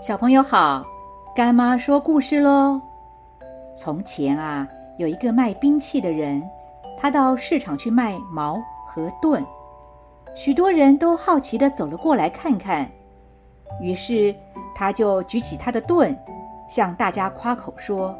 [0.00, 0.86] 小朋友好，
[1.34, 2.80] 干妈说故事喽。
[3.76, 6.40] 从前啊，有一个卖兵器的人，
[6.96, 9.44] 他到市场去卖矛和盾，
[10.36, 12.88] 许多人都好奇的走了过来看看。
[13.82, 14.32] 于是
[14.72, 16.16] 他就举起他的盾，
[16.68, 18.16] 向大家夸口说：“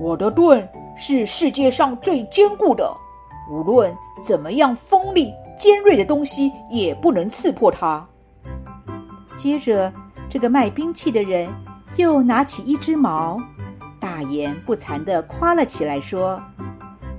[0.00, 0.66] 我的盾
[0.96, 2.88] 是世界上最坚固的，
[3.50, 3.92] 无论
[4.24, 8.06] 怎么样锋利尖锐的东西也不能刺破它。”
[9.36, 9.92] 接着。
[10.32, 11.46] 这个卖兵器的人
[11.96, 13.38] 又拿起一只矛，
[14.00, 16.40] 大言不惭的夸了起来，说：“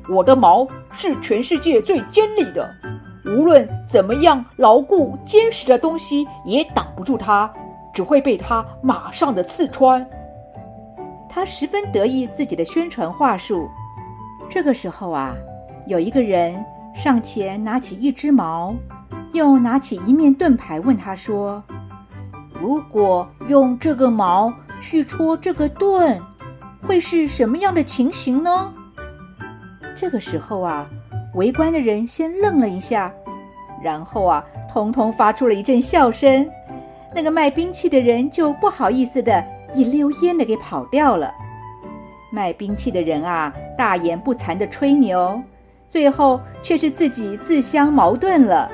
[0.10, 2.74] 我的矛是全世界最尖利的，
[3.24, 7.48] 无论怎么样牢固坚实的东西也挡不住它，
[7.94, 10.04] 只会被它马上的刺穿。”
[11.30, 13.70] 他十分得意自己的宣传话术。
[14.50, 15.36] 这个时候啊，
[15.86, 18.74] 有一个人上前拿起一只矛，
[19.34, 21.64] 又拿起一面盾牌，问他说。
[22.64, 24.50] 如果用这个矛
[24.80, 26.18] 去戳这个盾，
[26.82, 28.74] 会是什么样的情形呢？
[29.98, 30.90] 这个时候啊，
[31.34, 33.14] 围观的人先愣了一下，
[33.84, 36.50] 然后啊，通通发出了一阵笑声。
[37.14, 41.34] 那个卖兵器的人就不好意思的一溜烟的给跑掉了。
[42.32, 45.38] 卖兵器的人啊，大言不惭的吹牛，
[45.90, 48.72] 最后却是自己自相矛盾了。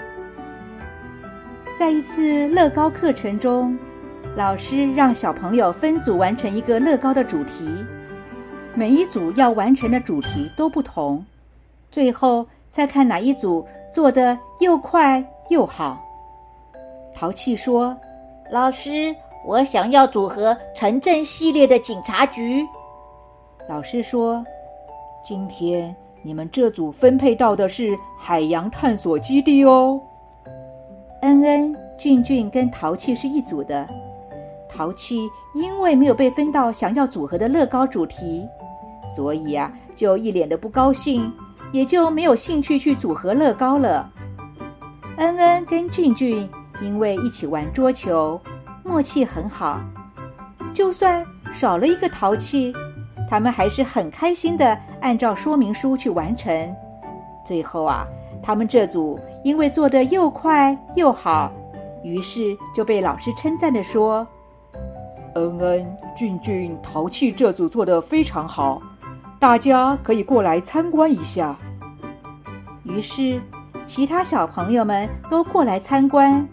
[1.80, 3.80] 在一次乐高课程中，
[4.36, 7.74] 老师让小朋友分组完成一个乐高的主题，
[8.76, 11.26] 每一组要完成的主题都不同，
[11.90, 16.06] 最后再看哪一组做的又快又好。
[17.16, 17.96] 淘气说
[18.52, 19.16] ：“老师，
[19.48, 22.62] 我想要组合城镇系列的警察局。”
[23.70, 24.46] 老师说
[25.24, 29.98] ：“今天你们这组分配到的是海洋探索基地哦。”
[31.22, 33.88] 恩恩、俊俊跟淘气是一组的，
[34.70, 38.48] 淘气因为没有被分到想要组合的乐高主题，
[39.16, 41.32] 所以啊，就一脸的不高兴，
[41.74, 44.10] 也就没有兴趣去组合乐高了。
[45.18, 46.50] 恩恩跟俊俊
[46.82, 48.40] 因为一起玩桌球，
[48.86, 49.82] 默契很好，
[50.74, 52.74] 就算少了一个淘气，
[53.30, 56.76] 他们还是很开心的按照说明书去完成。
[57.46, 58.08] 最后啊。
[58.42, 61.52] 他们这组因为做的又快又好，
[62.04, 64.28] 于是就被老师称赞的说
[65.36, 68.82] ：“恩恩、俊俊、淘气这组做的非常好，
[69.40, 71.58] 大家可以过来参观一下。”
[72.84, 73.42] 于是，
[73.86, 76.48] 其他小朋友们都过来参观，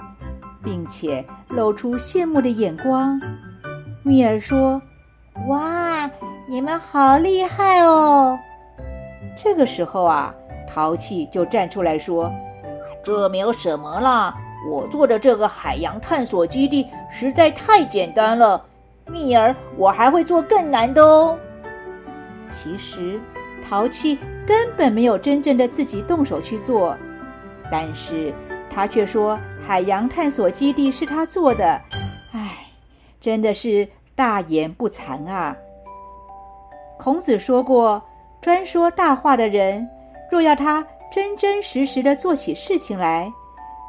[0.62, 3.20] 并且露出羡慕的眼光。
[4.02, 4.80] 蜜儿说
[5.48, 6.10] ：“哇，
[6.48, 8.38] 你们好厉害哦！”
[9.36, 10.34] 这个时候啊。
[10.68, 12.30] 淘气就站出来说
[13.06, 14.34] ：“这没有什么啦，
[14.68, 18.60] 我做的这个海洋探索基地实在太简单了。
[19.06, 21.38] 蜜儿，我还会做更难的哦。”
[22.50, 23.20] 其实，
[23.64, 26.96] 淘气根本没有真正的自己动手去做，
[27.70, 28.34] 但是
[28.68, 31.80] 他却说海洋探索基地是他做的。
[32.32, 32.66] 唉，
[33.20, 35.56] 真的是大言不惭啊！
[36.98, 38.02] 孔子说过
[38.42, 39.88] ：“专说大话的人。”
[40.28, 43.32] 若要他真真实实的做起事情来，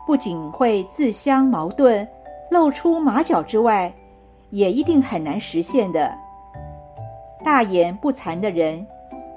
[0.05, 2.07] 不仅会自相矛盾、
[2.50, 3.94] 露出马脚之外，
[4.51, 6.16] 也一定很难实现的。
[7.44, 8.85] 大言不惭的人，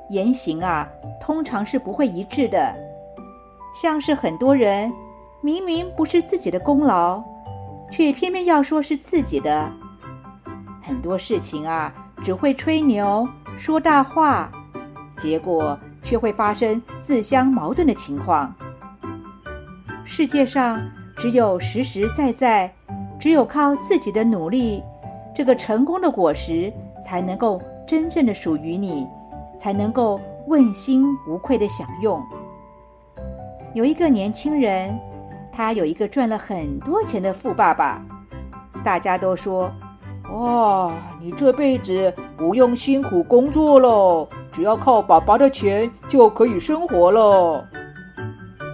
[0.08, 0.88] 言行啊，
[1.20, 2.74] 通常是不会一致的。
[3.74, 4.92] 像是很多人
[5.40, 7.22] 明明不是自己的功劳，
[7.90, 9.70] 却偏偏要说是自己的。
[10.82, 11.92] 很多事情啊，
[12.22, 14.50] 只会吹牛、说大话，
[15.18, 15.78] 结果。
[16.02, 18.54] 却会发生自相矛盾的情况。
[20.04, 20.80] 世界上
[21.16, 22.72] 只有实实在在，
[23.18, 24.82] 只有靠自己的努力，
[25.34, 26.72] 这个成功的果实
[27.04, 29.06] 才能够真正的属于你，
[29.58, 32.20] 才能够问心无愧的享用。
[33.74, 34.98] 有一个年轻人，
[35.52, 38.02] 他有一个赚了很多钱的富爸爸，
[38.82, 39.70] 大家都说
[40.32, 47.66] ：“哇，你这辈子不用辛苦工作喽。”只要靠爸爸的钱就可以生活了。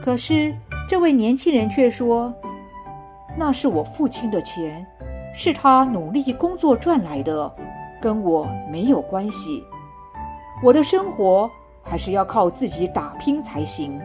[0.04, 0.54] 可是
[0.88, 2.32] 这位年轻人却说
[3.36, 4.86] ：“那是我父亲的钱，
[5.34, 7.52] 是他努力工作赚来的，
[8.00, 9.62] 跟我没有关系。
[10.62, 11.50] 我的生活
[11.82, 14.00] 还是要靠自己打拼才行，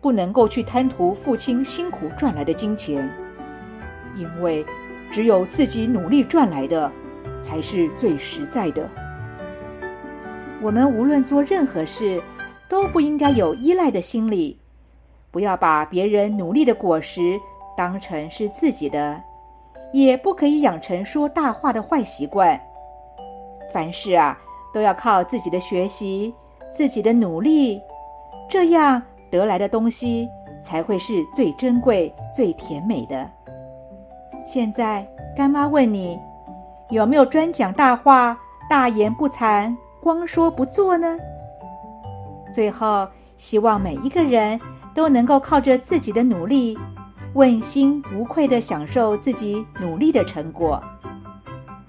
[0.00, 3.10] 不能够去贪图父亲辛苦赚来的金钱，
[4.14, 4.64] 因为
[5.10, 6.92] 只有自己努力赚来的，
[7.42, 8.88] 才是最实在的。”
[10.62, 12.22] 我们无论做任何事，
[12.68, 14.58] 都不应该有依赖的心理，
[15.30, 17.38] 不要把别人努力的果实
[17.76, 19.22] 当成是自己的，
[19.92, 22.58] 也不可以养成说大话的坏习惯。
[23.72, 24.38] 凡事啊，
[24.72, 26.34] 都要靠自己的学习、
[26.72, 27.80] 自己的努力，
[28.48, 29.00] 这样
[29.30, 30.28] 得来的东西
[30.62, 33.30] 才会是最珍贵、最甜美的。
[34.46, 35.06] 现在，
[35.36, 36.18] 干妈问你，
[36.88, 38.38] 有没有专讲大话、
[38.70, 41.16] 大言不惭、光说不做呢？
[42.54, 44.58] 最后，希望每一个人
[44.94, 46.78] 都能够靠着自己的努力，
[47.34, 50.82] 问心无愧的享受自己努力的成果。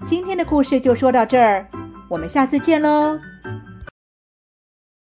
[0.06, 1.66] 今天的故事就说到这儿，
[2.08, 3.18] 我们下次见喽。